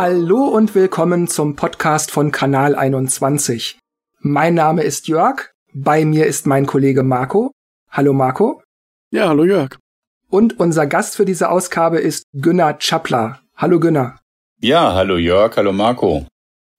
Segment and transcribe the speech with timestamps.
[0.00, 3.80] Hallo und willkommen zum Podcast von Kanal 21.
[4.20, 7.50] Mein Name ist Jörg, bei mir ist mein Kollege Marco.
[7.90, 8.62] Hallo Marco.
[9.10, 9.76] Ja, hallo Jörg.
[10.30, 13.40] Und unser Gast für diese Ausgabe ist Günnar Chappler.
[13.56, 14.20] Hallo Günnar.
[14.60, 16.28] Ja, hallo Jörg, hallo Marco.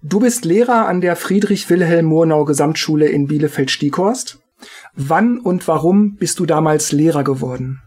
[0.02, 4.40] Du bist Lehrer an der Friedrich-Wilhelm-Murnau Gesamtschule in Bielefeld-Stieghorst.
[4.94, 7.82] Wann und warum bist du damals Lehrer geworden?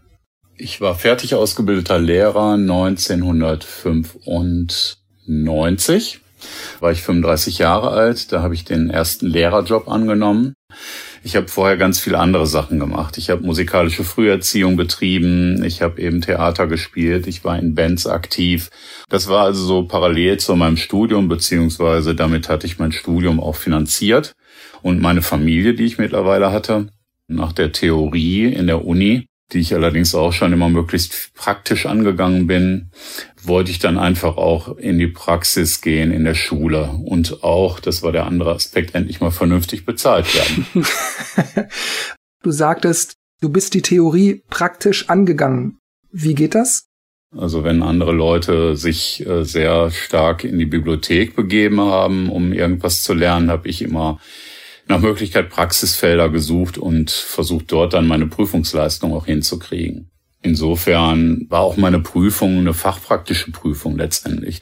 [0.57, 5.02] Ich war fertig ausgebildeter Lehrer 1995.
[6.79, 10.53] War ich 35 Jahre alt, da habe ich den ersten Lehrerjob angenommen.
[11.25, 13.17] Ich habe vorher ganz viele andere Sachen gemacht.
[13.17, 18.69] Ich habe musikalische Früherziehung betrieben, ich habe eben Theater gespielt, ich war in Bands aktiv.
[19.07, 23.55] Das war also so parallel zu meinem Studium, beziehungsweise damit hatte ich mein Studium auch
[23.55, 24.33] finanziert
[24.81, 26.87] und meine Familie, die ich mittlerweile hatte.
[27.29, 32.47] Nach der Theorie in der Uni die ich allerdings auch schon immer möglichst praktisch angegangen
[32.47, 32.91] bin,
[33.43, 38.01] wollte ich dann einfach auch in die Praxis gehen in der Schule und auch, das
[38.01, 40.85] war der andere Aspekt, endlich mal vernünftig bezahlt werden.
[42.43, 45.77] du sagtest, du bist die Theorie praktisch angegangen.
[46.11, 46.85] Wie geht das?
[47.35, 53.01] Also wenn andere Leute sich äh, sehr stark in die Bibliothek begeben haben, um irgendwas
[53.01, 54.19] zu lernen, habe ich immer
[54.93, 60.11] nach Möglichkeit Praxisfelder gesucht und versucht dort dann meine Prüfungsleistung auch hinzukriegen.
[60.43, 64.61] Insofern war auch meine Prüfung eine fachpraktische Prüfung letztendlich.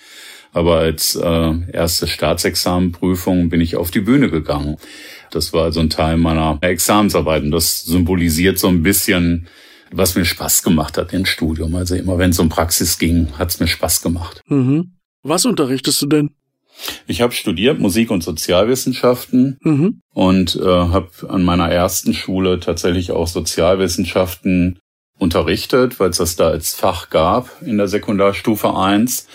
[0.53, 4.77] Aber als äh, erste Staatsexamenprüfung bin ich auf die Bühne gegangen.
[5.31, 9.47] Das war also ein Teil meiner Examensarbeit und das symbolisiert so ein bisschen,
[9.91, 11.75] was mir Spaß gemacht hat im Studium.
[11.75, 14.41] Also immer wenn es um Praxis ging, hat es mir Spaß gemacht.
[14.47, 14.93] Mhm.
[15.23, 16.29] Was unterrichtest du denn?
[17.07, 20.01] Ich habe studiert Musik- und Sozialwissenschaften mhm.
[20.13, 24.79] und äh, habe an meiner ersten Schule tatsächlich auch Sozialwissenschaften
[25.17, 29.27] unterrichtet, weil es das da als Fach gab in der Sekundarstufe 1.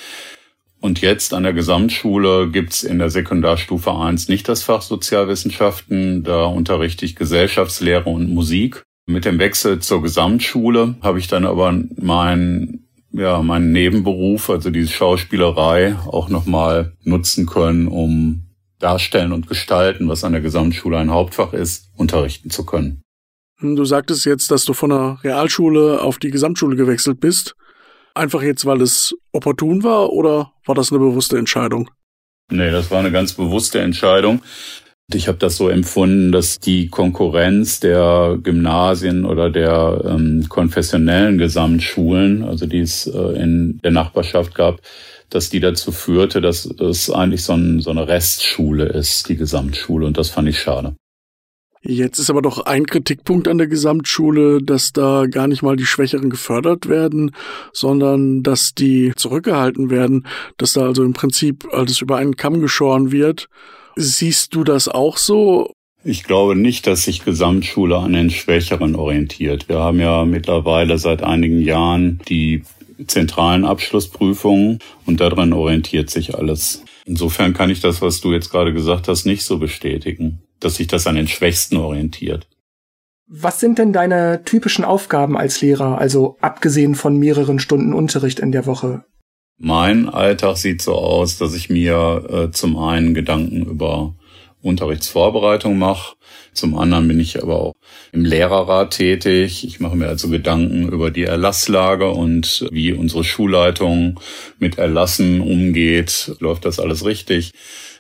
[0.81, 6.22] Und jetzt an der Gesamtschule gibt's in der Sekundarstufe 1 nicht das Fach Sozialwissenschaften.
[6.22, 8.82] Da unterrichte ich Gesellschaftslehre und Musik.
[9.06, 12.86] Mit dem Wechsel zur Gesamtschule habe ich dann aber mein
[13.16, 18.43] ja, meinen Nebenberuf, also diese Schauspielerei, auch nochmal nutzen können, um
[18.78, 23.03] Darstellen und Gestalten, was an der Gesamtschule ein Hauptfach ist, unterrichten zu können.
[23.60, 27.56] Du sagtest jetzt, dass du von der Realschule auf die Gesamtschule gewechselt bist.
[28.15, 31.91] Einfach jetzt, weil es opportun war oder war das eine bewusste Entscheidung?
[32.50, 34.43] Nee, das war eine ganz bewusste Entscheidung.
[35.15, 42.43] Ich habe das so empfunden, dass die Konkurrenz der Gymnasien oder der ähm, konfessionellen Gesamtschulen,
[42.43, 44.81] also die es äh, in der Nachbarschaft gab,
[45.31, 50.06] dass die dazu führte, dass es eigentlich so, ein, so eine Restschule ist, die Gesamtschule.
[50.06, 50.97] Und das fand ich schade.
[51.83, 55.87] Jetzt ist aber doch ein Kritikpunkt an der Gesamtschule, dass da gar nicht mal die
[55.87, 57.31] Schwächeren gefördert werden,
[57.73, 63.12] sondern dass die zurückgehalten werden, dass da also im Prinzip alles über einen Kamm geschoren
[63.12, 63.49] wird
[63.97, 65.73] Siehst du das auch so?
[66.05, 69.69] Ich glaube nicht, dass sich Gesamtschule an den Schwächeren orientiert.
[69.69, 72.62] Wir haben ja mittlerweile seit einigen Jahren die
[73.06, 76.85] zentralen Abschlussprüfungen und daran orientiert sich alles.
[77.06, 80.87] Insofern kann ich das, was du jetzt gerade gesagt hast, nicht so bestätigen, dass sich
[80.87, 82.47] das an den Schwächsten orientiert.
[83.29, 88.53] Was sind denn deine typischen Aufgaben als Lehrer, also abgesehen von mehreren Stunden Unterricht in
[88.53, 89.05] der Woche?
[89.59, 94.15] Mein Alltag sieht so aus, dass ich mir äh, zum einen Gedanken über
[94.61, 96.17] Unterrichtsvorbereitung mache.
[96.53, 97.72] Zum anderen bin ich aber auch
[98.12, 99.65] im Lehrerrat tätig.
[99.67, 104.21] Ich mache mir also Gedanken über die Erlasslage und wie unsere Schulleitung
[104.59, 106.33] mit Erlassen umgeht.
[106.41, 107.53] Läuft das alles richtig?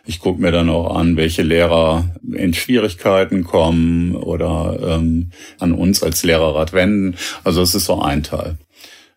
[0.04, 6.02] Ich gucke mir dann auch an, welche Lehrer in Schwierigkeiten kommen oder ähm, an uns
[6.02, 7.16] als Lehrerrat wenden.
[7.44, 8.58] Also es ist so ein Teil.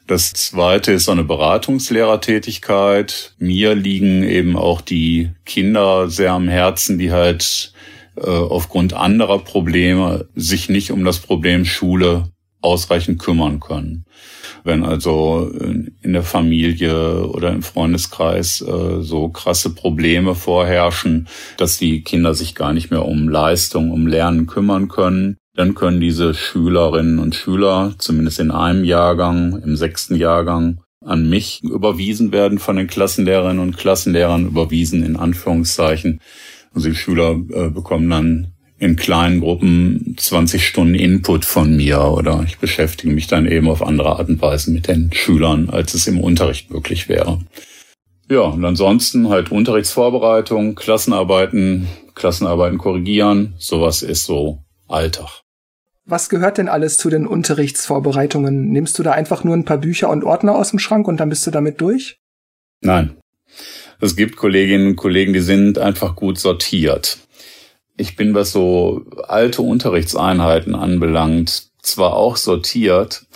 [0.10, 3.36] Das zweite ist so eine Beratungslehrertätigkeit.
[3.38, 7.74] Mir liegen eben auch die Kinder sehr am Herzen, die halt
[8.16, 14.06] äh, aufgrund anderer Probleme sich nicht um das Problem Schule ausreichend kümmern können.
[14.64, 15.52] Wenn also
[16.02, 21.28] in der Familie oder im Freundeskreis äh, so krasse Probleme vorherrschen,
[21.58, 26.00] dass die Kinder sich gar nicht mehr um Leistung, um Lernen kümmern können, dann können
[26.00, 32.60] diese Schülerinnen und Schüler, zumindest in einem Jahrgang, im sechsten Jahrgang, an mich überwiesen werden
[32.60, 36.22] von den Klassenlehrerinnen und Klassenlehrern, überwiesen in Anführungszeichen.
[36.74, 42.42] Also die Schüler äh, bekommen dann in kleinen Gruppen 20 Stunden Input von mir oder
[42.48, 46.08] ich beschäftige mich dann eben auf andere Art und Weise mit den Schülern, als es
[46.08, 47.40] im Unterricht möglich wäre.
[48.30, 55.42] Ja, und ansonsten halt Unterrichtsvorbereitung, Klassenarbeiten, Klassenarbeiten korrigieren, sowas ist so Alltag.
[56.12, 58.72] Was gehört denn alles zu den Unterrichtsvorbereitungen?
[58.72, 61.30] Nimmst du da einfach nur ein paar Bücher und Ordner aus dem Schrank und dann
[61.30, 62.18] bist du damit durch?
[62.82, 63.16] Nein.
[64.02, 67.20] Es gibt Kolleginnen und Kollegen, die sind einfach gut sortiert.
[67.96, 73.28] Ich bin, was so alte Unterrichtseinheiten anbelangt, zwar auch sortiert,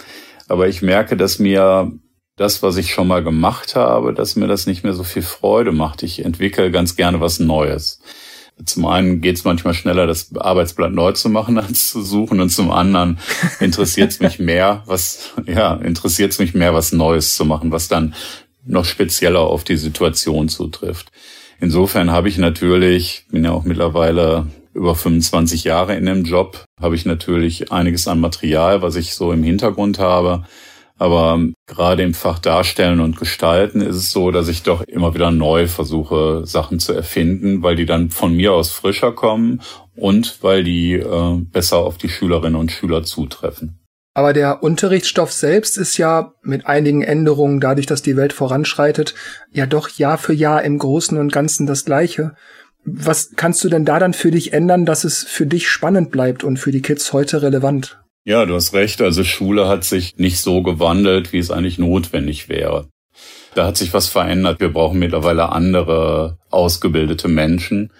[0.47, 1.91] aber ich merke, dass mir
[2.37, 5.73] das, was ich schon mal gemacht habe, dass mir das nicht mehr so viel Freude
[5.73, 6.01] macht.
[6.01, 7.99] Ich entwickle ganz gerne was Neues.
[8.65, 12.39] Zum einen geht es manchmal schneller, das Arbeitsblatt neu zu machen, als zu suchen.
[12.39, 13.19] Und zum anderen
[13.59, 17.87] interessiert es mich mehr, was, ja, interessiert es mich mehr, was Neues zu machen, was
[17.87, 18.13] dann
[18.65, 21.11] noch spezieller auf die Situation zutrifft.
[21.59, 26.95] Insofern habe ich natürlich, bin ja auch mittlerweile über 25 Jahre in dem Job, habe
[26.95, 30.43] ich natürlich einiges an Material, was ich so im Hintergrund habe.
[31.03, 35.31] Aber gerade im Fach Darstellen und Gestalten ist es so, dass ich doch immer wieder
[35.31, 39.59] neu versuche, Sachen zu erfinden, weil die dann von mir aus frischer kommen
[39.97, 43.79] und weil die äh, besser auf die Schülerinnen und Schüler zutreffen.
[44.13, 49.13] Aber der Unterrichtsstoff selbst ist ja mit einigen Änderungen, dadurch, dass die Welt voranschreitet,
[49.51, 52.33] ja doch Jahr für Jahr im Großen und Ganzen das Gleiche.
[52.85, 56.45] Was kannst du denn da dann für dich ändern, dass es für dich spannend bleibt
[56.45, 58.02] und für die Kids heute relevant?
[58.25, 59.01] Ja, du hast recht.
[59.01, 62.87] Also Schule hat sich nicht so gewandelt, wie es eigentlich notwendig wäre.
[63.53, 64.61] Da hat sich was verändert.
[64.61, 67.91] Wir brauchen mittlerweile andere ausgebildete Menschen,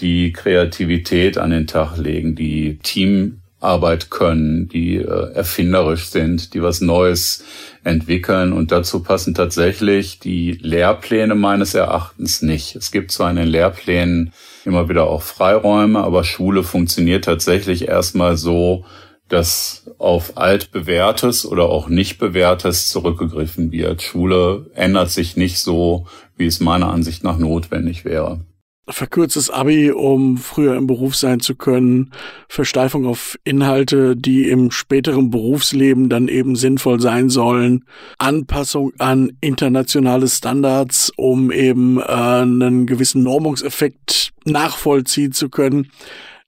[0.00, 6.82] die Kreativität an den Tag legen, die Teamarbeit können, die äh, erfinderisch sind, die was
[6.82, 7.44] Neues
[7.82, 8.52] entwickeln.
[8.52, 12.76] Und dazu passen tatsächlich die Lehrpläne meines Erachtens nicht.
[12.76, 14.34] Es gibt zwar in den Lehrplänen
[14.66, 18.84] immer wieder auch Freiräume, aber Schule funktioniert tatsächlich erstmal so,
[19.32, 24.02] dass auf altbewährtes oder auch nicht bewährtes zurückgegriffen wird.
[24.02, 26.06] Schule ändert sich nicht so,
[26.36, 28.40] wie es meiner Ansicht nach notwendig wäre.
[28.88, 32.12] Verkürztes Abi, um früher im Beruf sein zu können,
[32.48, 37.84] Versteifung auf Inhalte, die im späteren Berufsleben dann eben sinnvoll sein sollen,
[38.18, 45.88] Anpassung an internationale Standards, um eben äh, einen gewissen Normungseffekt nachvollziehen zu können.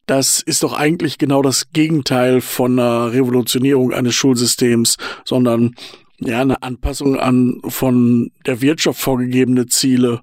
[0.06, 5.74] Das ist doch eigentlich genau das Gegenteil von einer Revolutionierung eines Schulsystems, sondern
[6.20, 10.20] ja, eine Anpassung an von der Wirtschaft vorgegebene Ziele.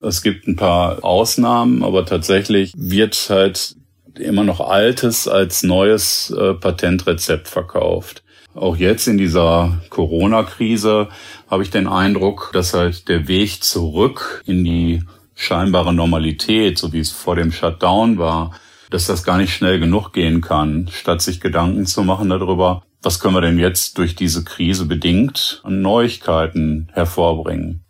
[0.00, 3.76] Es gibt ein paar Ausnahmen, aber tatsächlich wird halt
[4.18, 8.22] immer noch Altes als neues äh, Patentrezept verkauft.
[8.54, 11.08] Auch jetzt in dieser Corona-Krise
[11.48, 15.02] habe ich den Eindruck, dass halt der Weg zurück in die
[15.34, 18.52] scheinbare Normalität, so wie es vor dem Shutdown war,
[18.90, 23.20] dass das gar nicht schnell genug gehen kann, statt sich Gedanken zu machen darüber, was
[23.20, 27.84] können wir denn jetzt durch diese Krise bedingt an Neuigkeiten hervorbringen.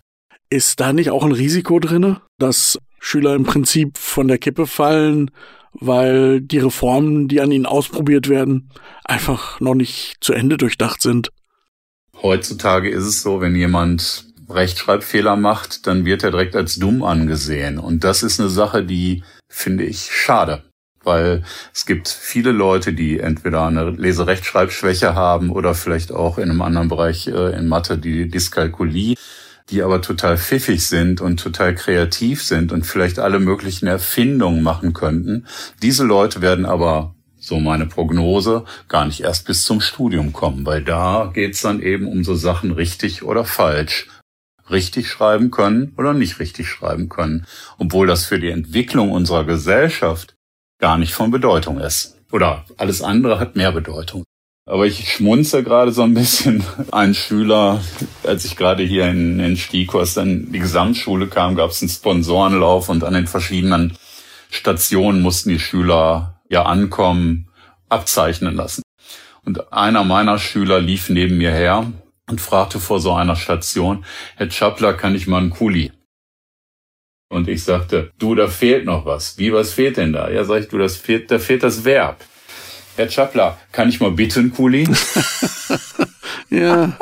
[0.50, 5.31] Ist da nicht auch ein Risiko drinne, dass Schüler im Prinzip von der Kippe fallen,
[5.73, 8.70] weil die Reformen, die an ihnen ausprobiert werden,
[9.05, 11.31] einfach noch nicht zu Ende durchdacht sind?
[12.20, 17.79] Heutzutage ist es so, wenn jemand Rechtschreibfehler macht, dann wird er direkt als dumm angesehen.
[17.79, 20.64] Und das ist eine Sache, die finde ich schade
[21.02, 21.43] weil
[21.75, 26.88] es gibt viele Leute, die entweder eine Leserechtschreibschwäche haben oder vielleicht auch in einem anderen
[26.88, 29.17] Bereich äh, in Mathe die Dyskalkulie,
[29.70, 34.93] die aber total pfiffig sind und total kreativ sind und vielleicht alle möglichen Erfindungen machen
[34.93, 35.47] könnten.
[35.82, 40.85] Diese Leute werden aber so meine Prognose, gar nicht erst bis zum Studium kommen, weil
[40.85, 44.09] da geht's dann eben um so Sachen richtig oder falsch.
[44.69, 47.45] Richtig schreiben können oder nicht richtig schreiben können.
[47.78, 50.37] Obwohl das für die Entwicklung unserer Gesellschaft
[50.80, 52.16] gar nicht von Bedeutung ist.
[52.32, 54.25] Oder alles andere hat mehr Bedeutung.
[54.66, 56.64] Aber ich schmunze gerade so ein bisschen.
[56.92, 57.80] Ein Schüler,
[58.25, 62.88] als ich gerade hier in, in Stiekos dann die Gesamtschule kam, gab es einen Sponsorenlauf
[62.88, 63.96] und an den verschiedenen
[64.49, 67.49] Stationen mussten die Schüler ja ankommen,
[67.88, 68.82] abzeichnen lassen.
[69.44, 71.90] Und einer meiner Schüler lief neben mir her
[72.28, 74.04] und fragte vor so einer Station,
[74.37, 75.92] Herr Chappler, kann ich mal einen Kuli?
[77.32, 79.38] Und ich sagte, du, da fehlt noch was.
[79.38, 80.28] Wie, was fehlt denn da?
[80.28, 82.25] Ja, sag ich, du, das fehlt, da fehlt das Verb.
[82.96, 84.88] Herr Chappler, kann ich mal bitten, Kuli?
[86.50, 86.99] ja.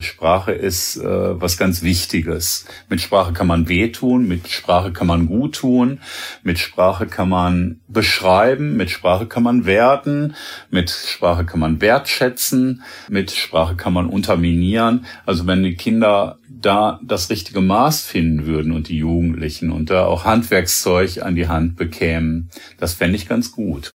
[0.00, 2.64] Sprache ist äh, was ganz Wichtiges.
[2.88, 6.00] Mit Sprache kann man wehtun, mit Sprache kann man gut tun,
[6.42, 10.36] mit Sprache kann man beschreiben, mit Sprache kann man werten,
[10.70, 15.06] mit Sprache kann man wertschätzen, mit Sprache kann man unterminieren.
[15.26, 20.06] Also wenn die Kinder da das richtige Maß finden würden und die Jugendlichen und da
[20.06, 23.90] auch Handwerkszeug an die Hand bekämen, das fände ich ganz gut.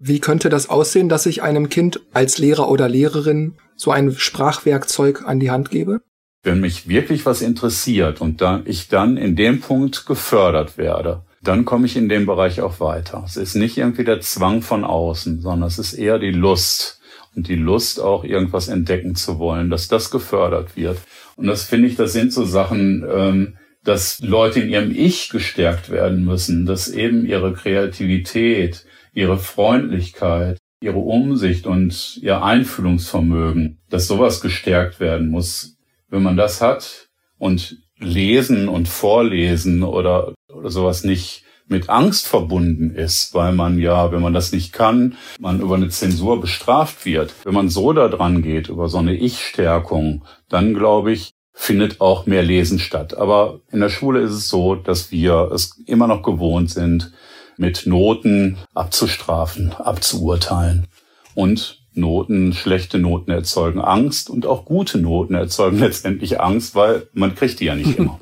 [0.00, 5.26] Wie könnte das aussehen, dass ich einem Kind als Lehrer oder Lehrerin so ein Sprachwerkzeug
[5.26, 6.02] an die Hand gebe?
[6.44, 11.64] Wenn mich wirklich was interessiert und dann, ich dann in dem Punkt gefördert werde, dann
[11.64, 13.24] komme ich in dem Bereich auch weiter.
[13.26, 16.97] Es ist nicht irgendwie der Zwang von außen, sondern es ist eher die Lust
[17.38, 20.98] und die Lust auch irgendwas entdecken zu wollen, dass das gefördert wird.
[21.36, 25.88] Und das finde ich, das sind so Sachen, ähm, dass Leute in ihrem Ich gestärkt
[25.88, 34.40] werden müssen, dass eben ihre Kreativität, ihre Freundlichkeit, ihre Umsicht und ihr Einfühlungsvermögen, dass sowas
[34.40, 35.76] gestärkt werden muss.
[36.08, 42.90] Wenn man das hat und Lesen und Vorlesen oder, oder sowas nicht mit Angst verbunden
[42.90, 47.34] ist, weil man ja, wenn man das nicht kann, man über eine Zensur bestraft wird.
[47.44, 52.26] Wenn man so da dran geht, über so eine Ich-Stärkung, dann glaube ich, findet auch
[52.26, 53.16] mehr Lesen statt.
[53.16, 57.12] Aber in der Schule ist es so, dass wir es immer noch gewohnt sind,
[57.56, 60.86] mit Noten abzustrafen, abzuurteilen.
[61.34, 67.34] Und Noten, schlechte Noten erzeugen Angst und auch gute Noten erzeugen letztendlich Angst, weil man
[67.34, 68.20] kriegt die ja nicht immer.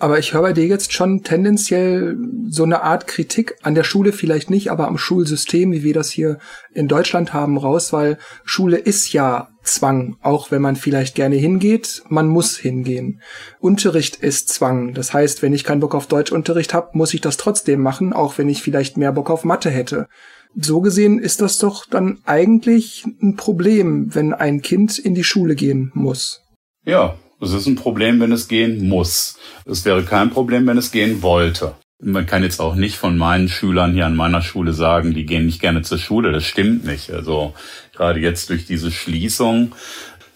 [0.00, 2.16] Aber ich höre bei dir jetzt schon tendenziell
[2.48, 6.08] so eine Art Kritik an der Schule vielleicht nicht, aber am Schulsystem, wie wir das
[6.10, 6.38] hier
[6.72, 12.02] in Deutschland haben, raus, weil Schule ist ja Zwang, auch wenn man vielleicht gerne hingeht,
[12.08, 13.20] man muss hingehen.
[13.60, 17.36] Unterricht ist Zwang, das heißt, wenn ich keinen Bock auf Deutschunterricht habe, muss ich das
[17.36, 20.08] trotzdem machen, auch wenn ich vielleicht mehr Bock auf Mathe hätte.
[20.56, 25.56] So gesehen ist das doch dann eigentlich ein Problem, wenn ein Kind in die Schule
[25.56, 26.40] gehen muss.
[26.86, 29.38] Ja, es ist ein Problem, wenn es gehen muss.
[29.64, 31.74] Es wäre kein Problem, wenn es gehen wollte.
[32.02, 35.46] Man kann jetzt auch nicht von meinen Schülern hier an meiner Schule sagen, die gehen
[35.46, 36.32] nicht gerne zur Schule.
[36.32, 37.10] Das stimmt nicht.
[37.10, 37.54] Also
[37.94, 39.74] gerade jetzt durch diese Schließung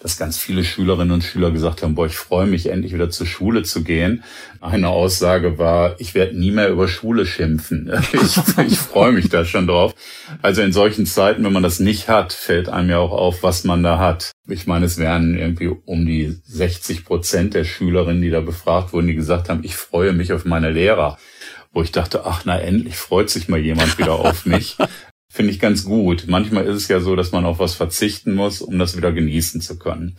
[0.05, 3.25] dass ganz viele Schülerinnen und Schüler gesagt haben, boah, ich freue mich endlich wieder zur
[3.25, 4.23] Schule zu gehen.
[4.61, 7.91] Eine Aussage war, ich werde nie mehr über Schule schimpfen.
[8.13, 9.95] Ich, ich freue mich da schon drauf.
[10.43, 13.63] Also in solchen Zeiten, wenn man das nicht hat, fällt einem ja auch auf, was
[13.63, 14.29] man da hat.
[14.47, 19.07] Ich meine, es wären irgendwie um die 60 Prozent der Schülerinnen, die da befragt wurden,
[19.07, 21.17] die gesagt haben, ich freue mich auf meine Lehrer
[21.73, 24.77] wo ich dachte, ach na endlich freut sich mal jemand wieder auf mich
[25.35, 26.25] finde ich ganz gut.
[26.27, 29.59] Manchmal ist es ja so, dass man auf was verzichten muss, um das wieder genießen
[29.59, 30.15] zu können.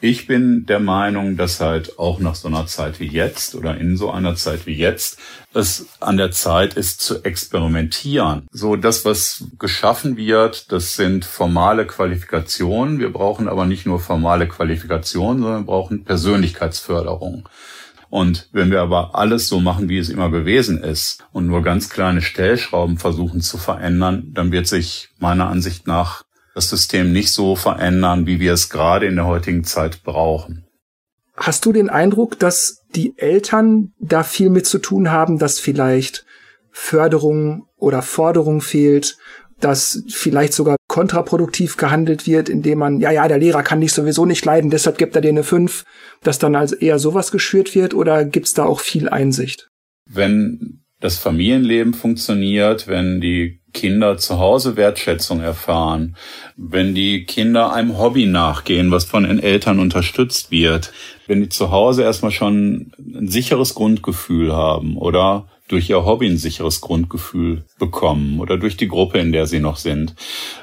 [0.00, 3.96] Ich bin der Meinung, dass halt auch nach so einer Zeit wie jetzt oder in
[3.96, 5.18] so einer Zeit wie jetzt
[5.52, 8.46] es an der Zeit ist zu experimentieren.
[8.50, 12.98] So das, was geschaffen wird, das sind formale Qualifikationen.
[12.98, 17.48] Wir brauchen aber nicht nur formale Qualifikationen, sondern wir brauchen Persönlichkeitsförderung.
[18.14, 21.90] Und wenn wir aber alles so machen, wie es immer gewesen ist und nur ganz
[21.90, 26.22] kleine Stellschrauben versuchen zu verändern, dann wird sich meiner Ansicht nach
[26.54, 30.64] das System nicht so verändern, wie wir es gerade in der heutigen Zeit brauchen.
[31.36, 36.24] Hast du den Eindruck, dass die Eltern da viel mit zu tun haben, dass vielleicht
[36.70, 39.16] Förderung oder Forderung fehlt
[39.64, 44.26] dass vielleicht sogar kontraproduktiv gehandelt wird, indem man, ja, ja, der Lehrer kann dich sowieso
[44.26, 45.82] nicht leiden, deshalb gibt er dir eine 5,
[46.22, 49.70] dass dann also eher sowas geschürt wird oder gibt's da auch viel Einsicht?
[50.08, 56.14] Wenn das Familienleben funktioniert, wenn die Kinder zu Hause Wertschätzung erfahren,
[56.56, 60.92] wenn die Kinder einem Hobby nachgehen, was von den Eltern unterstützt wird,
[61.26, 66.36] wenn die zu Hause erstmal schon ein sicheres Grundgefühl haben oder durch ihr Hobby ein
[66.36, 70.14] sicheres Grundgefühl bekommen oder durch die Gruppe, in der sie noch sind,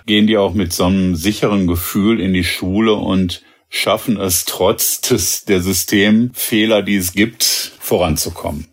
[0.05, 5.01] gehen die auch mit so einem sicheren Gefühl in die Schule und schaffen es trotz
[5.01, 8.67] des, der Systemfehler, die es gibt, voranzukommen.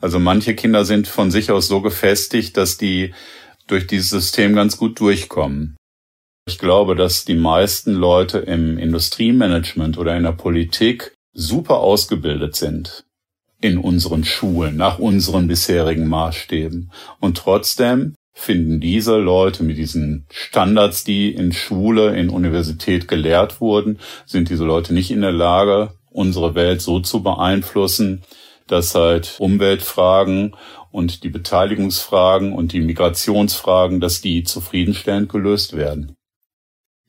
[0.00, 3.12] Also manche Kinder sind von sich aus so gefestigt, dass die
[3.66, 5.76] durch dieses System ganz gut durchkommen.
[6.46, 13.04] Ich glaube, dass die meisten Leute im Industriemanagement oder in der Politik super ausgebildet sind
[13.64, 16.90] in unseren Schulen, nach unseren bisherigen Maßstäben.
[17.18, 24.00] Und trotzdem finden diese Leute mit diesen Standards, die in Schule, in Universität gelehrt wurden,
[24.26, 28.22] sind diese Leute nicht in der Lage, unsere Welt so zu beeinflussen,
[28.66, 30.54] dass halt Umweltfragen
[30.90, 36.14] und die Beteiligungsfragen und die Migrationsfragen, dass die zufriedenstellend gelöst werden.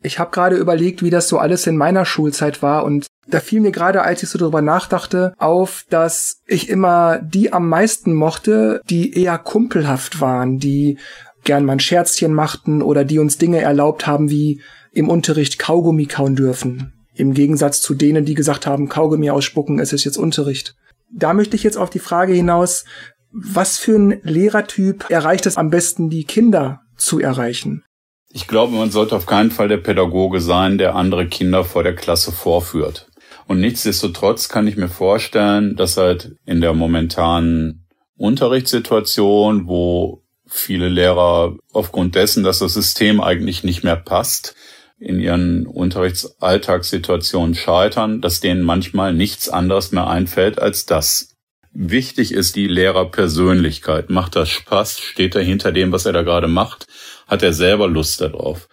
[0.06, 3.60] Ich habe gerade überlegt, wie das so alles in meiner Schulzeit war und da fiel
[3.60, 8.82] mir gerade, als ich so drüber nachdachte, auf, dass ich immer die am meisten mochte,
[8.88, 11.00] die eher kumpelhaft waren, die
[11.44, 16.06] gern mal ein Scherzchen machten oder die uns Dinge erlaubt haben, wie im Unterricht Kaugummi
[16.06, 16.94] kauen dürfen.
[17.16, 20.76] Im Gegensatz zu denen, die gesagt haben, Kaugummi ausspucken, es ist jetzt Unterricht.
[21.12, 22.86] Da möchte ich jetzt auf die Frage hinaus,
[23.32, 27.84] was für ein Lehrertyp erreicht es am besten, die Kinder zu erreichen?
[28.32, 31.96] Ich glaube, man sollte auf keinen Fall der Pädagoge sein, der andere Kinder vor der
[31.96, 33.08] Klasse vorführt.
[33.48, 41.56] Und nichtsdestotrotz kann ich mir vorstellen, dass halt in der momentanen Unterrichtssituation, wo viele Lehrer
[41.72, 44.56] aufgrund dessen, dass das System eigentlich nicht mehr passt,
[44.98, 51.36] in ihren Unterrichtsalltagssituationen scheitern, dass denen manchmal nichts anderes mehr einfällt als das.
[51.74, 54.10] Wichtig ist die Lehrerpersönlichkeit.
[54.10, 55.00] Macht das Spaß?
[55.00, 56.88] Steht er hinter dem, was er da gerade macht?
[57.28, 58.68] Hat er selber Lust darauf?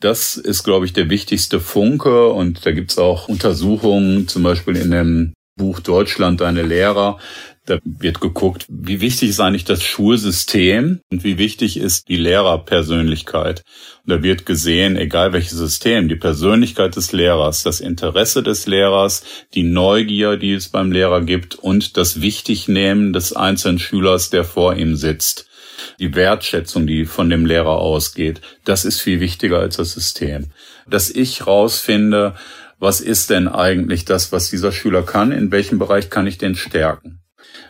[0.00, 4.90] Das ist, glaube ich, der wichtigste Funke und da gibt's auch Untersuchungen, zum Beispiel in
[4.90, 7.18] dem Buch Deutschland, deine Lehrer.
[7.64, 13.64] Da wird geguckt, wie wichtig ist eigentlich das Schulsystem und wie wichtig ist die Lehrerpersönlichkeit.
[14.04, 19.24] Und da wird gesehen, egal welches System, die Persönlichkeit des Lehrers, das Interesse des Lehrers,
[19.54, 24.76] die Neugier, die es beim Lehrer gibt und das Wichtignehmen des einzelnen Schülers, der vor
[24.76, 25.48] ihm sitzt.
[25.98, 30.50] Die Wertschätzung, die von dem Lehrer ausgeht, das ist viel wichtiger als das System.
[30.88, 32.34] Dass ich rausfinde,
[32.78, 36.54] was ist denn eigentlich das, was dieser Schüler kann, in welchem Bereich kann ich den
[36.54, 37.20] stärken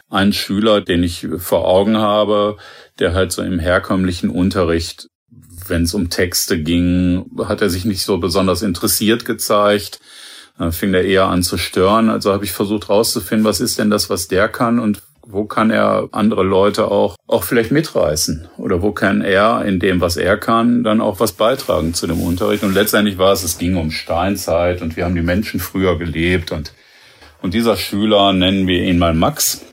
[0.09, 2.57] ein Schüler, den ich vor Augen habe,
[2.99, 5.09] der halt so im herkömmlichen Unterricht,
[5.69, 10.01] wenn es um Texte ging, hat er sich nicht so besonders interessiert gezeigt.
[10.59, 12.09] Dann fing er eher an zu stören.
[12.09, 15.71] Also habe ich versucht rauszufinden, was ist denn das, was der kann und wo kann
[15.71, 18.49] er andere Leute auch, auch vielleicht mitreißen?
[18.59, 22.21] Oder wo kann er in dem, was er kann, dann auch was beitragen zu dem
[22.21, 22.63] Unterricht?
[22.63, 26.53] Und letztendlich war es, es ging um Steinzeit und wir haben die Menschen früher gelebt
[26.53, 26.73] und,
[27.43, 29.66] und dieser Schüler, nennen wir ihn mal Max,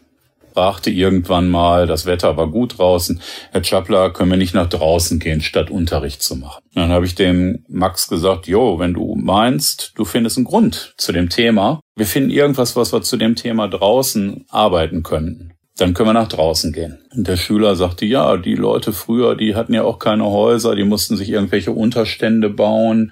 [0.54, 5.20] brachte irgendwann mal, das Wetter war gut draußen, Herr Chappler, können wir nicht nach draußen
[5.20, 6.62] gehen, statt Unterricht zu machen.
[6.74, 11.12] dann habe ich dem Max gesagt, jo, wenn du meinst, du findest einen Grund zu
[11.12, 15.54] dem Thema, wir finden irgendwas, was wir zu dem Thema draußen arbeiten können.
[15.78, 17.00] Dann können wir nach draußen gehen.
[17.16, 20.84] Und der Schüler sagte, ja, die Leute früher, die hatten ja auch keine Häuser, die
[20.84, 23.12] mussten sich irgendwelche Unterstände bauen.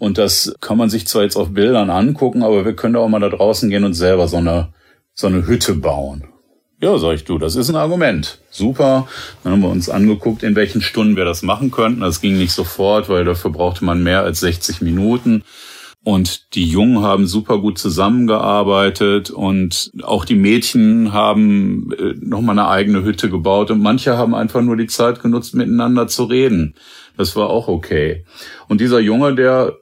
[0.00, 3.20] Und das kann man sich zwar jetzt auf Bildern angucken, aber wir können auch mal
[3.20, 4.72] da draußen gehen und selber so eine,
[5.14, 6.31] so eine Hütte bauen.
[6.82, 8.40] Ja, sag ich du, das ist ein Argument.
[8.50, 9.06] Super.
[9.44, 12.00] Dann haben wir uns angeguckt, in welchen Stunden wir das machen könnten.
[12.00, 15.44] Das ging nicht sofort, weil dafür brauchte man mehr als 60 Minuten.
[16.02, 22.66] Und die Jungen haben super gut zusammengearbeitet und auch die Mädchen haben äh, nochmal eine
[22.66, 26.74] eigene Hütte gebaut und manche haben einfach nur die Zeit genutzt, miteinander zu reden.
[27.16, 28.24] Das war auch okay.
[28.66, 29.76] Und dieser Junge, der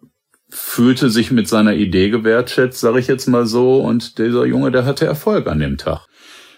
[0.51, 4.85] fühlte sich mit seiner Idee gewertschätzt, sage ich jetzt mal so, und dieser Junge, der
[4.85, 6.10] hatte Erfolg an dem Tag.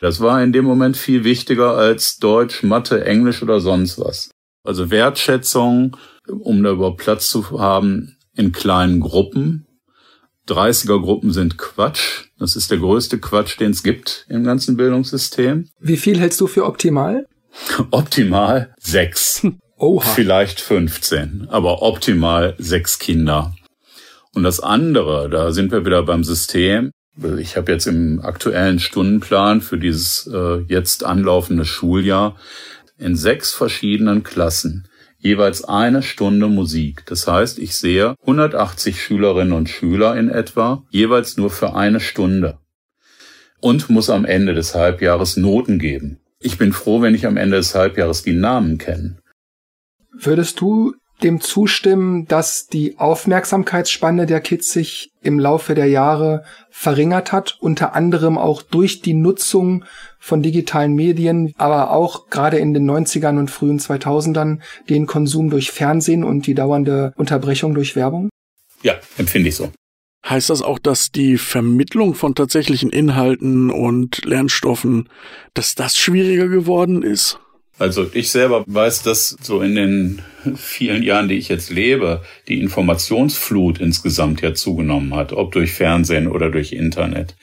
[0.03, 4.31] Das war in dem Moment viel wichtiger als Deutsch, Mathe, Englisch oder sonst was.
[4.65, 5.97] Also Wertschätzung,
[6.29, 9.65] um da überhaupt Platz zu haben, in kleinen Gruppen.
[10.49, 12.25] 30er Gruppen sind Quatsch.
[12.37, 15.69] Das ist der größte Quatsch, den es gibt im ganzen Bildungssystem.
[15.79, 17.25] Wie viel hältst du für optimal?
[17.93, 19.47] optimal sechs.
[19.77, 20.05] Oha.
[20.05, 23.55] Vielleicht 15, aber optimal sechs Kinder.
[24.35, 26.91] Und das andere, da sind wir wieder beim System,
[27.39, 32.37] ich habe jetzt im aktuellen Stundenplan für dieses äh, jetzt anlaufende Schuljahr
[32.99, 34.89] in sechs verschiedenen Klassen
[35.23, 37.05] jeweils eine Stunde Musik.
[37.07, 42.59] Das heißt, ich sehe 180 Schülerinnen und Schüler in etwa, jeweils nur für eine Stunde.
[43.61, 46.19] Und muss am Ende des Halbjahres Noten geben.
[46.41, 49.19] Ich bin froh, wenn ich am Ende des Halbjahres die Namen kenne.
[50.13, 57.33] Würdest du dem zustimmen, dass die Aufmerksamkeitsspanne der Kids sich im Laufe der Jahre verringert
[57.33, 59.85] hat, unter anderem auch durch die Nutzung
[60.19, 65.71] von digitalen Medien, aber auch gerade in den 90ern und frühen 2000ern den Konsum durch
[65.71, 68.29] Fernsehen und die dauernde Unterbrechung durch Werbung?
[68.83, 69.71] Ja, empfinde ich so.
[70.29, 75.09] Heißt das auch, dass die Vermittlung von tatsächlichen Inhalten und Lernstoffen,
[75.55, 77.41] dass das schwieriger geworden ist?
[77.79, 80.23] Also ich selber weiß, dass so in den
[80.57, 86.29] vielen Jahren, die ich jetzt lebe, die Informationsflut insgesamt ja zugenommen hat, ob durch Fernsehen
[86.29, 87.35] oder durch Internet.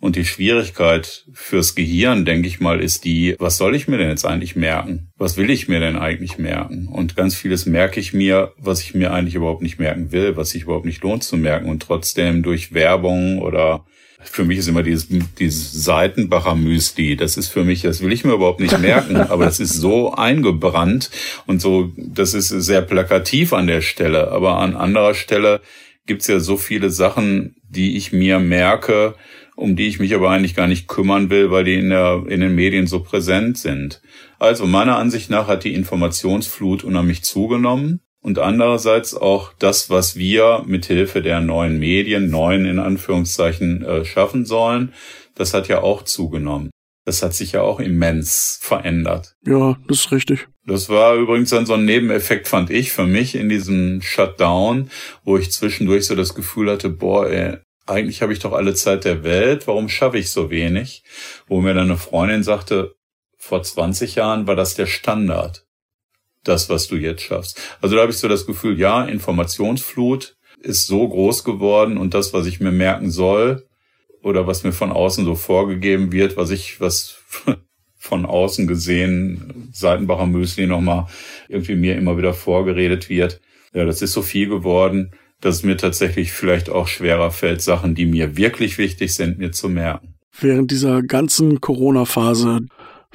[0.00, 4.08] Und die Schwierigkeit fürs Gehirn, denke ich mal, ist die, was soll ich mir denn
[4.08, 5.10] jetzt eigentlich merken?
[5.18, 6.88] Was will ich mir denn eigentlich merken?
[6.88, 10.50] Und ganz vieles merke ich mir, was ich mir eigentlich überhaupt nicht merken will, was
[10.50, 11.68] sich überhaupt nicht lohnt zu merken.
[11.68, 13.84] Und trotzdem durch Werbung oder
[14.22, 17.16] für mich ist immer dieses, dieses Seitenbacher Müsli.
[17.16, 20.12] Das ist für mich, das will ich mir überhaupt nicht merken, aber das ist so
[20.12, 21.10] eingebrannt
[21.46, 24.30] und so, das ist sehr plakativ an der Stelle.
[24.30, 25.60] Aber an anderer Stelle
[26.06, 29.14] gibt's ja so viele Sachen, die ich mir merke,
[29.56, 32.40] um die ich mich aber eigentlich gar nicht kümmern will, weil die in, der, in
[32.40, 34.00] den Medien so präsent sind.
[34.38, 40.62] Also meiner Ansicht nach hat die Informationsflut unheimlich zugenommen und andererseits auch das, was wir
[40.66, 44.92] mit Hilfe der neuen Medien, neuen in Anführungszeichen, äh, schaffen sollen,
[45.34, 46.70] das hat ja auch zugenommen.
[47.06, 49.34] Das hat sich ja auch immens verändert.
[49.46, 50.48] Ja, das ist richtig.
[50.66, 54.90] Das war übrigens dann so ein Nebeneffekt, fand ich, für mich in diesem Shutdown,
[55.24, 57.56] wo ich zwischendurch so das Gefühl hatte, boah, ey,
[57.86, 61.02] eigentlich habe ich doch alle Zeit der Welt, warum schaffe ich so wenig?
[61.46, 62.94] Wo mir dann eine Freundin sagte,
[63.38, 65.64] vor 20 Jahren war das der Standard
[66.44, 67.60] das, was du jetzt schaffst.
[67.80, 72.32] Also da habe ich so das Gefühl, ja, Informationsflut ist so groß geworden und das,
[72.32, 73.66] was ich mir merken soll
[74.22, 77.16] oder was mir von außen so vorgegeben wird, was ich, was
[77.96, 81.06] von außen gesehen, Seitenbacher Müsli nochmal
[81.48, 83.40] irgendwie mir immer wieder vorgeredet wird.
[83.72, 87.94] Ja, das ist so viel geworden, dass es mir tatsächlich vielleicht auch schwerer fällt, Sachen,
[87.94, 90.14] die mir wirklich wichtig sind, mir zu merken.
[90.38, 92.60] Während dieser ganzen Corona-Phase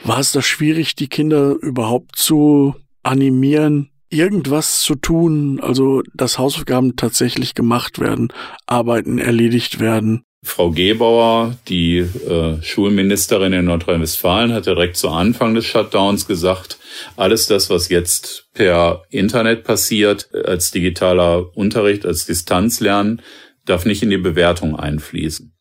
[0.03, 6.95] war es da schwierig, die Kinder überhaupt zu animieren, irgendwas zu tun, also dass Hausaufgaben
[6.95, 8.29] tatsächlich gemacht werden,
[8.65, 10.23] Arbeiten erledigt werden.
[10.43, 16.77] Frau Gebauer, die äh, Schulministerin in Nordrhein-Westfalen, hat direkt zu Anfang des Shutdowns gesagt,
[17.17, 23.23] alles das, was jetzt per Internet passiert, als digitaler Unterricht, als Distanzlernen,
[23.65, 25.51] darf nicht in die Bewertung einfließen.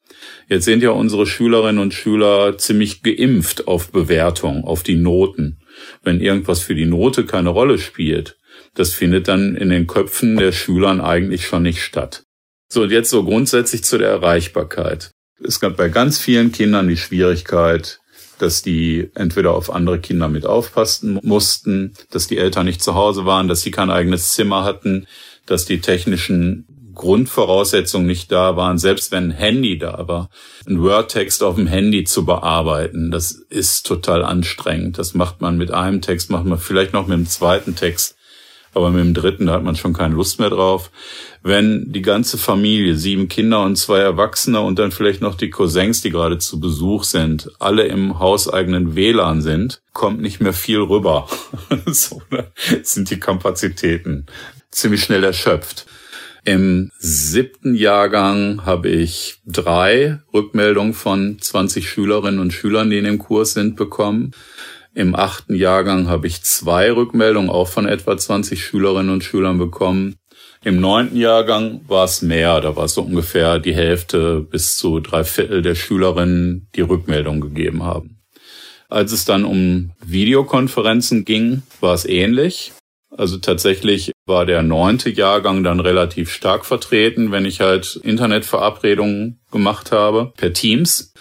[0.49, 5.64] Jetzt sind ja unsere Schülerinnen und Schüler ziemlich geimpft auf Bewertung, auf die Noten.
[6.03, 8.37] Wenn irgendwas für die Note keine Rolle spielt,
[8.75, 12.25] das findet dann in den Köpfen der Schülern eigentlich schon nicht statt.
[12.69, 15.13] So, und jetzt so grundsätzlich zu der Erreichbarkeit.
[15.43, 18.01] Es gab bei ganz vielen Kindern die Schwierigkeit,
[18.39, 23.25] dass die entweder auf andere Kinder mit aufpassen mussten, dass die Eltern nicht zu Hause
[23.27, 25.07] waren, dass sie kein eigenes Zimmer hatten,
[25.47, 30.31] dass die technischen Grundvoraussetzungen nicht da waren, selbst wenn ein Handy da war,
[30.67, 34.99] ein Word-Text auf dem Handy zu bearbeiten, das ist total anstrengend.
[34.99, 38.17] Das macht man mit einem Text, macht man vielleicht noch mit dem zweiten Text,
[38.75, 40.91] aber mit dem dritten, da hat man schon keine Lust mehr drauf.
[41.43, 46.03] Wenn die ganze Familie, sieben Kinder und zwei Erwachsene und dann vielleicht noch die Cousins,
[46.03, 51.29] die gerade zu Besuch sind, alle im hauseigenen WLAN sind, kommt nicht mehr viel rüber.
[51.87, 52.23] so
[52.83, 54.27] sind die Kapazitäten
[54.71, 55.87] ziemlich schnell erschöpft.
[56.47, 63.19] Im siebten Jahrgang habe ich drei Rückmeldungen von 20 Schülerinnen und Schülern, die in dem
[63.19, 64.33] Kurs sind, bekommen.
[64.93, 70.17] Im achten Jahrgang habe ich zwei Rückmeldungen auch von etwa 20 Schülerinnen und Schülern bekommen.
[70.63, 75.01] Im neunten Jahrgang war es mehr, da war es so ungefähr die Hälfte bis zu
[75.01, 78.19] drei Viertel der Schülerinnen, die Rückmeldung gegeben haben.
[78.91, 82.73] Als es dann um Videokonferenzen ging, war es ähnlich.
[83.11, 89.93] Also tatsächlich war der neunte Jahrgang dann relativ stark vertreten, wenn ich halt Internetverabredungen gemacht
[89.93, 91.13] habe per Teams.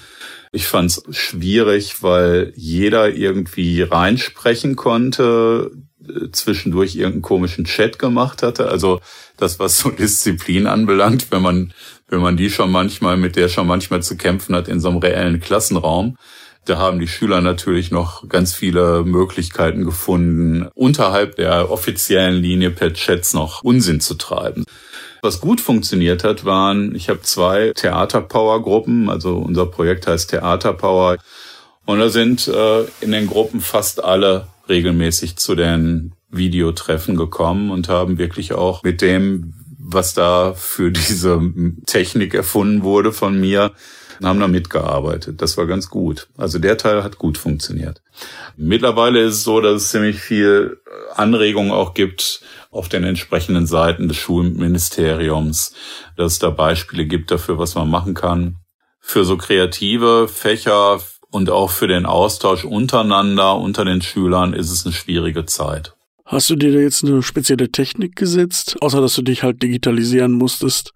[0.51, 5.71] Ich fand es schwierig, weil jeder irgendwie reinsprechen konnte,
[6.07, 8.69] äh, zwischendurch irgendeinen komischen Chat gemacht hatte.
[8.69, 9.01] Also
[9.37, 11.73] das, was so Disziplin anbelangt, wenn man,
[12.07, 14.99] wenn man die schon manchmal, mit der schon manchmal zu kämpfen hat in so einem
[14.99, 16.17] reellen Klassenraum,
[16.65, 22.93] da haben die Schüler natürlich noch ganz viele Möglichkeiten gefunden, unterhalb der offiziellen Linie per
[22.93, 24.63] Chats noch Unsinn zu treiben.
[25.21, 31.17] Was gut funktioniert hat, waren, ich habe zwei Theaterpower-Gruppen, also unser Projekt heißt Theaterpower.
[31.85, 37.89] Und da sind äh, in den Gruppen fast alle regelmäßig zu den Videotreffen gekommen und
[37.89, 41.39] haben wirklich auch mit dem, was da für diese
[41.85, 43.71] Technik erfunden wurde von mir,
[44.25, 45.41] haben da mitgearbeitet.
[45.41, 46.27] Das war ganz gut.
[46.37, 48.01] Also der Teil hat gut funktioniert.
[48.57, 50.81] Mittlerweile ist es so, dass es ziemlich viel
[51.15, 55.73] Anregungen auch gibt auf den entsprechenden Seiten des Schulministeriums,
[56.17, 58.57] dass es da Beispiele gibt dafür, was man machen kann.
[58.99, 64.85] Für so kreative Fächer und auch für den Austausch untereinander, unter den Schülern ist es
[64.85, 65.93] eine schwierige Zeit.
[66.25, 70.31] Hast du dir da jetzt eine spezielle Technik gesetzt, außer dass du dich halt digitalisieren
[70.31, 70.93] musstest?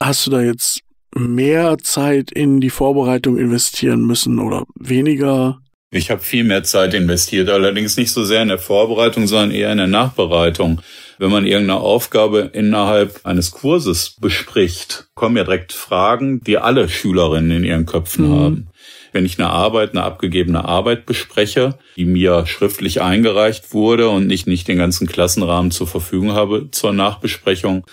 [0.00, 0.80] Hast du da jetzt
[1.14, 5.60] mehr Zeit in die Vorbereitung investieren müssen oder weniger?
[5.90, 9.70] Ich habe viel mehr Zeit investiert, allerdings nicht so sehr in der Vorbereitung, sondern eher
[9.70, 10.80] in der Nachbereitung.
[11.18, 17.58] Wenn man irgendeine Aufgabe innerhalb eines Kurses bespricht, kommen ja direkt Fragen, die alle Schülerinnen
[17.58, 18.34] in ihren Köpfen mhm.
[18.34, 18.66] haben.
[19.12, 24.46] Wenn ich eine Arbeit, eine abgegebene Arbeit bespreche, die mir schriftlich eingereicht wurde und ich
[24.46, 27.86] nicht den ganzen Klassenrahmen zur Verfügung habe zur Nachbesprechung,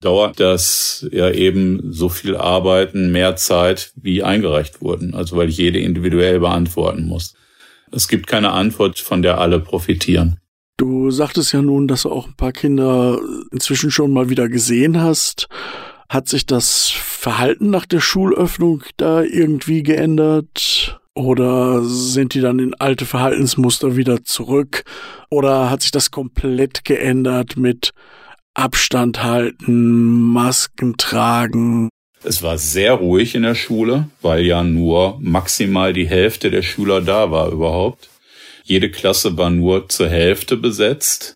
[0.00, 5.14] dauert das ja eben so viel Arbeiten, mehr Zeit, wie eingereicht wurden.
[5.14, 7.34] Also weil ich jede individuell beantworten muss.
[7.92, 10.38] Es gibt keine Antwort, von der alle profitieren.
[10.76, 13.20] Du sagtest ja nun, dass du auch ein paar Kinder
[13.52, 15.48] inzwischen schon mal wieder gesehen hast.
[16.08, 20.98] Hat sich das Verhalten nach der Schulöffnung da irgendwie geändert?
[21.14, 24.84] Oder sind die dann in alte Verhaltensmuster wieder zurück?
[25.28, 27.90] Oder hat sich das komplett geändert mit
[28.54, 31.88] Abstand halten, Masken tragen.
[32.22, 37.00] Es war sehr ruhig in der Schule, weil ja nur maximal die Hälfte der Schüler
[37.00, 38.10] da war überhaupt.
[38.64, 41.34] Jede Klasse war nur zur Hälfte besetzt,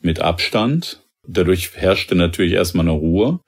[0.00, 1.02] mit Abstand.
[1.26, 3.40] Dadurch herrschte natürlich erstmal eine Ruhe.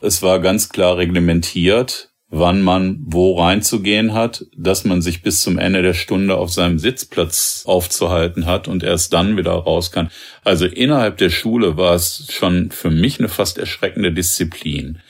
[0.00, 5.58] Es war ganz klar reglementiert, wann man wo reinzugehen hat, dass man sich bis zum
[5.58, 10.10] Ende der Stunde auf seinem Sitzplatz aufzuhalten hat und erst dann wieder raus kann.
[10.44, 15.00] Also innerhalb der Schule war es schon für mich eine fast erschreckende Disziplin.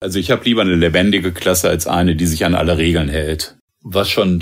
[0.00, 3.56] Also ich habe lieber eine lebendige Klasse als eine, die sich an alle Regeln hält.
[3.88, 4.40] Was schon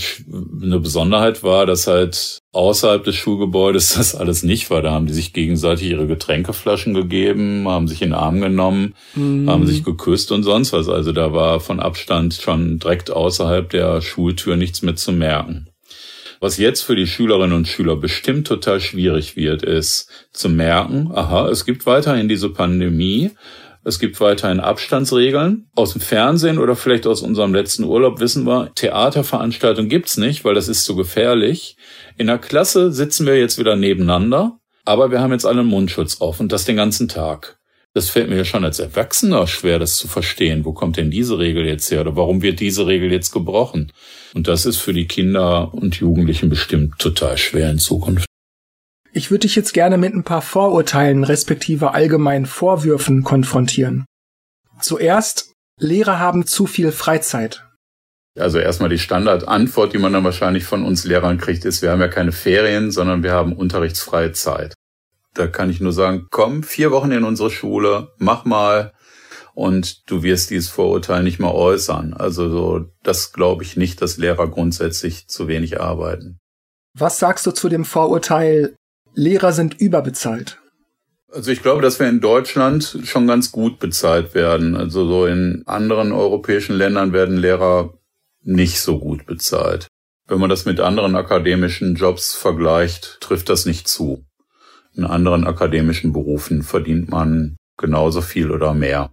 [0.62, 4.80] eine Besonderheit war, dass halt außerhalb des Schulgebäudes das alles nicht war.
[4.80, 9.50] Da haben die sich gegenseitig ihre Getränkeflaschen gegeben, haben sich in den Arm genommen, mhm.
[9.50, 10.88] haben sich geküsst und sonst was.
[10.88, 15.68] Also da war von Abstand schon direkt außerhalb der Schultür nichts mehr zu merken.
[16.40, 21.48] Was jetzt für die Schülerinnen und Schüler bestimmt total schwierig wird, ist zu merken, aha,
[21.48, 23.30] es gibt weiterhin diese Pandemie,
[23.85, 25.68] es gibt weiterhin Abstandsregeln.
[25.75, 30.55] Aus dem Fernsehen oder vielleicht aus unserem letzten Urlaub wissen wir, Theaterveranstaltungen gibt's nicht, weil
[30.55, 31.77] das ist zu gefährlich.
[32.16, 36.20] In der Klasse sitzen wir jetzt wieder nebeneinander, aber wir haben jetzt alle einen Mundschutz
[36.20, 37.59] auf und das den ganzen Tag.
[37.92, 40.64] Das fällt mir ja schon als Erwachsener schwer, das zu verstehen.
[40.64, 43.92] Wo kommt denn diese Regel jetzt her oder warum wird diese Regel jetzt gebrochen?
[44.35, 48.27] Und das ist für die Kinder und Jugendlichen bestimmt total schwer in Zukunft.
[49.16, 54.07] Ich würde dich jetzt gerne mit ein paar Vorurteilen respektive allgemeinen Vorwürfen konfrontieren.
[54.81, 57.64] Zuerst, Lehrer haben zu viel Freizeit.
[58.37, 62.00] Also erstmal die Standardantwort, die man dann wahrscheinlich von uns Lehrern kriegt, ist, wir haben
[62.00, 64.74] ja keine Ferien, sondern wir haben unterrichtsfreie Zeit.
[65.33, 68.92] Da kann ich nur sagen, komm, vier Wochen in unsere Schule, mach mal
[69.55, 72.14] und du wirst dieses Vorurteil nicht mehr äußern.
[72.14, 76.40] Also so, das glaube ich nicht, dass Lehrer grundsätzlich zu wenig arbeiten.
[76.98, 78.74] Was sagst du zu dem Vorurteil,
[79.14, 80.59] Lehrer sind überbezahlt?
[81.33, 84.77] Also ich glaube, dass wir in Deutschland schon ganz gut bezahlt werden.
[84.77, 87.94] Also so in anderen europäischen Ländern werden Lehrer
[88.42, 89.88] nicht so gut bezahlt.
[90.27, 94.24] Wenn man das mit anderen akademischen Jobs vergleicht, trifft das nicht zu.
[94.94, 99.11] In anderen akademischen Berufen verdient man genauso viel oder mehr.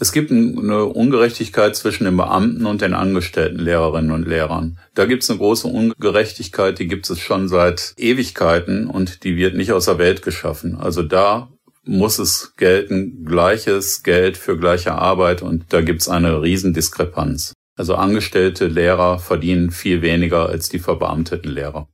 [0.00, 4.78] Es gibt eine Ungerechtigkeit zwischen den Beamten und den angestellten Lehrerinnen und Lehrern.
[4.94, 9.56] Da gibt es eine große Ungerechtigkeit, die gibt es schon seit Ewigkeiten und die wird
[9.56, 10.76] nicht aus der Welt geschaffen.
[10.76, 11.48] Also da
[11.82, 17.54] muss es gelten, gleiches Geld für gleiche Arbeit und da gibt es eine Riesendiskrepanz.
[17.76, 21.88] Also angestellte Lehrer verdienen viel weniger als die verbeamteten Lehrer.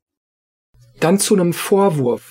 [1.00, 2.30] Dann zu einem Vorwurf.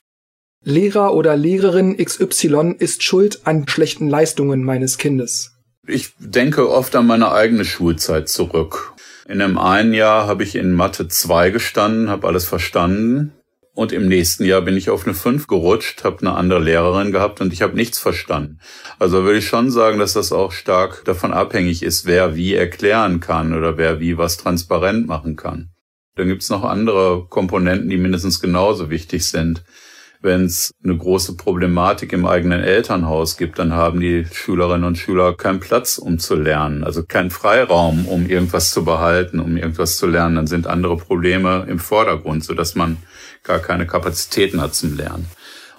[0.64, 5.53] Lehrer oder Lehrerin XY ist schuld an schlechten Leistungen meines Kindes.
[5.86, 8.94] Ich denke oft an meine eigene Schulzeit zurück.
[9.28, 13.34] In einem einen Jahr habe ich in Mathe 2 gestanden, habe alles verstanden.
[13.76, 17.42] Und im nächsten Jahr bin ich auf eine 5 gerutscht, habe eine andere Lehrerin gehabt
[17.42, 18.60] und ich habe nichts verstanden.
[18.98, 23.20] Also würde ich schon sagen, dass das auch stark davon abhängig ist, wer wie erklären
[23.20, 25.72] kann oder wer wie was transparent machen kann.
[26.16, 29.64] Dann gibt's noch andere Komponenten, die mindestens genauso wichtig sind
[30.24, 35.36] wenn es eine große Problematik im eigenen Elternhaus gibt, dann haben die Schülerinnen und Schüler
[35.36, 40.08] keinen Platz, um zu lernen, also keinen Freiraum, um irgendwas zu behalten, um irgendwas zu
[40.08, 40.38] lernen.
[40.38, 42.98] Dann sind andere Probleme im Vordergrund, sodass man
[43.44, 45.28] gar keine Kapazitäten hat zum Lernen.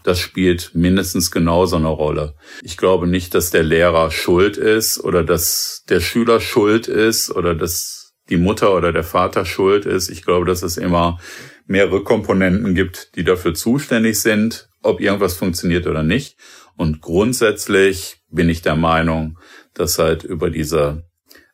[0.03, 2.35] Das spielt mindestens genauso eine Rolle.
[2.63, 7.55] Ich glaube nicht, dass der Lehrer schuld ist oder dass der Schüler schuld ist oder
[7.55, 10.11] dass die Mutter oder der Vater schuld ist.
[10.11, 11.19] Ich glaube, dass es immer
[11.67, 16.37] mehrere Komponenten gibt, die dafür zuständig sind, ob irgendwas funktioniert oder nicht.
[16.77, 19.39] Und grundsätzlich bin ich der Meinung,
[19.73, 21.05] dass halt über diese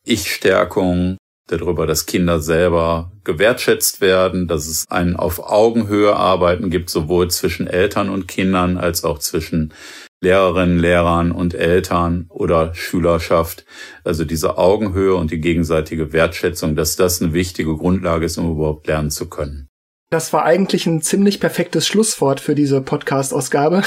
[0.04, 1.18] Ich-Stärkung,
[1.50, 7.66] darüber, dass Kinder selber gewertschätzt werden, dass es ein auf Augenhöhe arbeiten gibt, sowohl zwischen
[7.66, 9.74] Eltern und Kindern als auch zwischen
[10.20, 13.64] Lehrerinnen, Lehrern und Eltern oder Schülerschaft.
[14.04, 18.86] Also diese Augenhöhe und die gegenseitige Wertschätzung, dass das eine wichtige Grundlage ist, um überhaupt
[18.86, 19.69] lernen zu können.
[20.10, 23.82] Das war eigentlich ein ziemlich perfektes Schlusswort für diese Podcast-Ausgabe.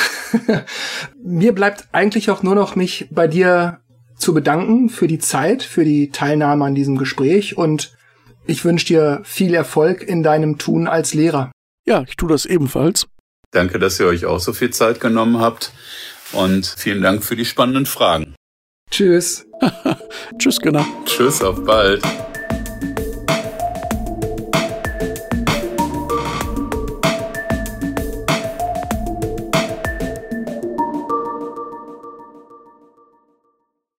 [1.22, 3.82] Mir bleibt eigentlich auch nur noch mich bei dir
[4.16, 7.94] zu bedanken für die Zeit, für die Teilnahme an diesem Gespräch und
[8.46, 11.52] ich wünsche dir viel Erfolg in deinem Tun als Lehrer.
[11.86, 13.08] Ja, ich tue das ebenfalls.
[13.52, 15.74] Danke, dass ihr euch auch so viel Zeit genommen habt
[16.32, 18.34] und vielen Dank für die spannenden Fragen.
[18.90, 19.46] Tschüss.
[20.38, 20.86] Tschüss, genau.
[21.06, 22.02] Tschüss, auf bald.